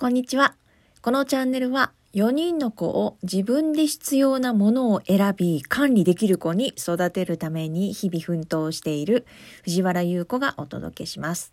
[0.00, 0.54] こんにちは。
[1.02, 9.26] このチャンネルは4人の子を自分で必要なものを選び管理できる子に育てるために日々奮闘している
[9.62, 11.52] 藤原優子がお届けします。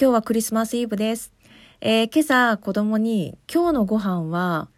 [0.00, 1.32] 今日はクリスマスイブです。
[1.80, 4.68] えー、今朝子供に今日のご飯は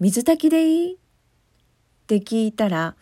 [0.00, 0.94] 水炊きでいい？
[0.96, 0.98] っ
[2.08, 2.94] て聞いたら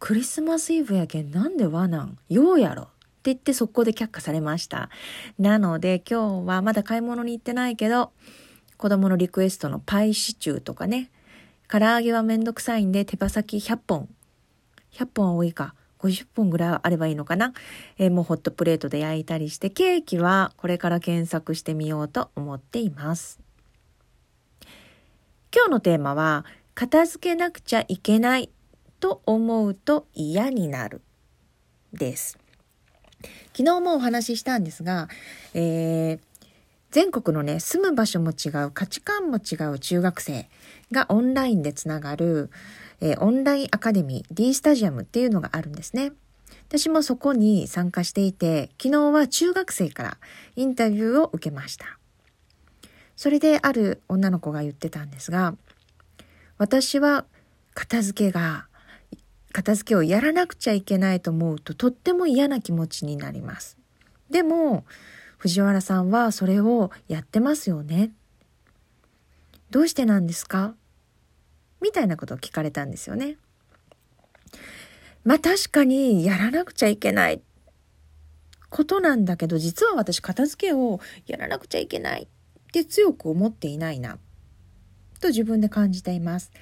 [0.00, 2.18] クリスマスイブやけんなんで和なん？
[2.28, 2.88] ようやろ
[3.24, 4.90] 言って速攻で却下されました。
[5.38, 8.12] なので今日はまだ買い物に行ってないけど、
[8.76, 11.10] 子供のリクエストのパイシチューとかね、
[11.68, 14.08] 唐揚げはめんどくさいんで手羽先100本。
[14.92, 15.74] 100本は多いか。
[16.00, 17.52] 50本ぐらいあればいいのかな、
[17.98, 23.38] えー、もうホットプレートで焼いたりして、ケーキはこれから検索してみようと思っています。
[25.54, 28.50] 今日のテーマは、片付けなくちゃいけない
[29.00, 31.02] と思うと嫌になる
[31.92, 32.38] です。
[33.52, 35.08] 昨日もお話ししたんですが、
[35.54, 36.20] えー、
[36.90, 40.48] 全国のね、住む場所も違う、価値観も違う中学生
[40.90, 42.50] がオンラインでつながる、
[43.00, 46.12] えー、オンラインアカデミー D スタジアムっていうのがあるんですね。
[46.68, 50.18] 私もそこに参加していて、昨日は中学生から
[50.56, 51.98] インタビューを受けました。
[53.16, 55.54] それである女の子が言ってたんですが、
[56.58, 57.24] 私は
[57.74, 58.66] 片付けが
[59.52, 63.76] 片付けをやらなくちゃいけないと思うととっても嫌な気持ちになります。
[64.30, 64.84] でも、
[65.38, 68.12] 藤原さんはそれをやってますよね。
[69.70, 70.74] どうしてなんですか？
[71.80, 73.36] みたいなことを聞かれたんですよね。
[75.24, 77.40] まあ確かにやらなくちゃいけない
[78.68, 82.26] ことなんだけど、実は私片付けをやらなくちゃいけないっ
[82.72, 84.18] て強く思っていないな、
[85.20, 86.52] と自分で感じています。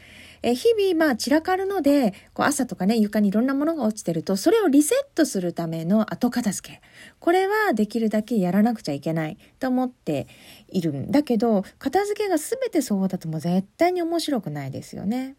[0.42, 6.80] え日々まあ散らかるので、こう朝とかね、床にいろんなものが落ちてると、それをリセットするための後片付け。
[7.18, 10.26] これはできるだけやらなくちゃいけないと思って
[10.68, 15.36] いるんだけど、片付けが全てそうだともう絶対に面白くないですよね。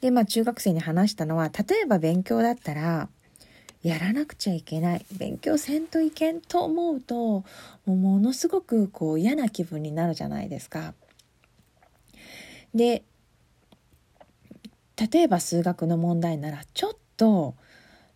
[0.00, 3.08] で、まあ中学生に話したのは、例えば勉強だったら、
[3.86, 7.44] やらなくちゃいけない勉強せんといけんと思うとも
[7.86, 10.94] うものすごくこう嫌な気分になるじゃないですか。
[12.74, 13.04] で
[14.96, 17.54] 例えば数学の問題ならちょっと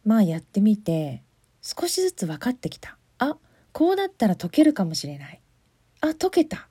[0.05, 1.23] まあやってみて
[1.63, 2.97] 少しずつ分かってきた。
[3.19, 3.37] あ
[3.73, 5.41] こうだったら解けるかもしれない。
[6.01, 6.69] あ解けた。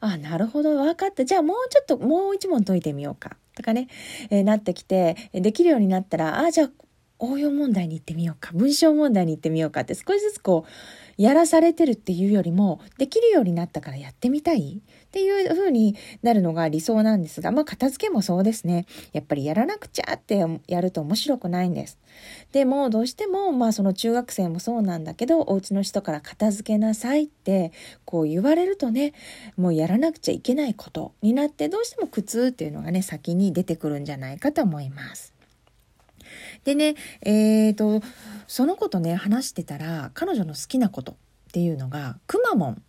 [0.00, 0.76] あなるほど。
[0.76, 1.24] 分かった。
[1.24, 3.36] じゃあもうちょっともう一問解いてみようか。
[3.54, 3.88] とかね、
[4.30, 6.70] えー、なってきてできるようになったらあじゃあ
[7.18, 8.50] 応用問題に行ってみようか。
[8.52, 10.70] 文章問題に行ってみようかって少しずつこう
[11.16, 14.82] やらされてるっていうよりもできるようになったからやってみたい？
[14.82, 18.86] っていう風になるのが理想なんですが、まあ片付けもそうですね。
[19.12, 21.98] やっぱりやらなくちゃってやると面白くないんです。
[22.52, 27.72] でもどうしてもまあその中学生もそうなんだけど、お家の人から片付けなさいって
[28.06, 29.12] こう言われるとね、
[29.56, 35.34] もうやらなくちゃいけないことになってどうしても苦痛っていうのがね、先に出てくるんじゃないかと思います。
[36.64, 38.00] でね、えーと、
[38.46, 41.16] その子とね、話してたら、彼女の好きなことっ
[41.52, 42.82] ていうのが、くまモン。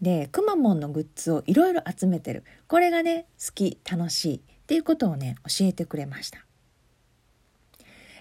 [0.00, 2.44] でくまモンのグッズをいろいろ集めてる。
[2.68, 6.44] これがね好き楽しいっていうことをね教えてくれました。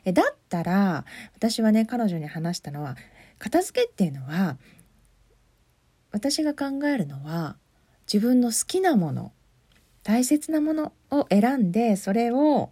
[0.06, 1.06] えだったら
[1.36, 2.96] 私はね彼女に話したのは
[3.38, 4.58] 片付けっていうのは
[6.12, 7.58] 私が考えるのは
[8.12, 9.32] 自分の好きなもの
[10.04, 12.72] 大切なものを選んでそれを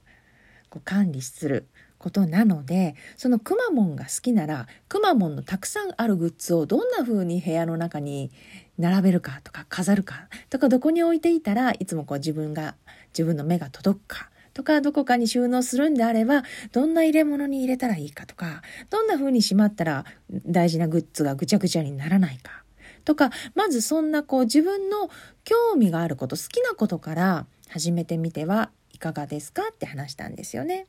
[0.69, 1.67] こう管理する
[1.97, 8.31] ことなのでそのくまモンが好きならくまモンのたくさんあるグッズをどんな風に部屋の中に
[8.77, 12.75] 並べるかとか飾るかとかどこに置いていたらいつもこう自分が
[13.09, 20.05] 自分の目が届くかとかどこかに収納するんであればどんな入れ物に入れたらいいかとかどんな風にしまったら
[20.45, 22.63] 大事なグッズがぐちゃぐちゃにならないか
[23.03, 25.09] とかまずそんなこう自分の
[25.43, 29.63] 興味があること好きなことから始めてみてはいかがですか？
[29.73, 30.87] って話したんですよね。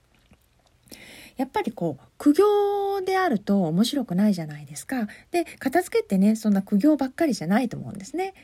[1.37, 5.09] やっぱりこう苦行であると面白くないじゃないですか。
[5.33, 8.35] で片付けってねそんな苦行ばっかりじゃないと思うんですね。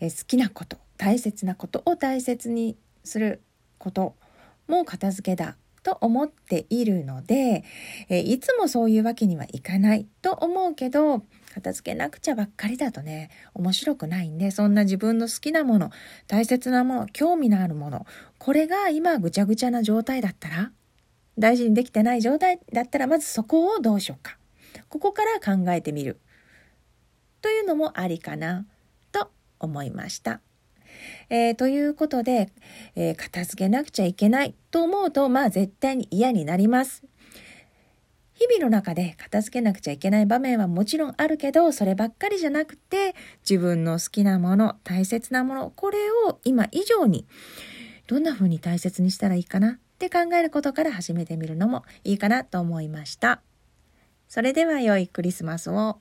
[0.00, 3.42] え好きなこと大切なことを大切にする
[3.78, 4.16] こと
[4.66, 7.64] も片付けだと思っているので、
[8.08, 11.22] えいつもそういうわけにはいかないと思うけど
[11.52, 15.90] 片付けなくちゃばっかりだとね面白くないんでそんな自分の好きなもの
[16.26, 18.06] 大切なもの興味のあるもの
[18.38, 20.72] これが今ぐちゃぐちゃな状態だったら
[21.40, 24.36] 大事にできてない状態だったらまずそこをどうしようか。
[24.88, 26.20] ここから考えてみる。
[27.40, 28.66] というのもありかな
[29.10, 30.40] と思いました。
[31.30, 32.50] えー、ということで、
[32.94, 37.04] えー、片付けなくちゃいけないと思うと、まあ絶対に嫌になります。
[38.40, 43.14] 日々の中で片付けなくちゃいけない場面はもちろんあるけど、そればっかりじゃなくて、
[43.48, 47.26] 自分の好きなもの、大切なもの、これを今以上に、
[48.06, 53.42] どんな風に大切にしたらいいかなって考えることから始めてみるのもいいかなと思いました。
[54.26, 55.98] それでは良いクリスマスを。